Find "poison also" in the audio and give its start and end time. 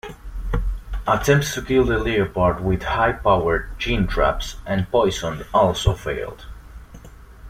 4.89-5.93